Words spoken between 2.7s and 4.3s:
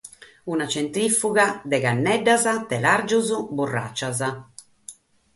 telàrgios, burratzas.